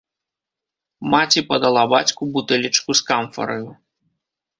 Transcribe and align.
Маці 1.13 1.41
падала 1.51 1.83
бацьку 1.91 2.23
бутэлечку 2.37 2.89
з 3.01 3.05
камфараю. 3.11 3.69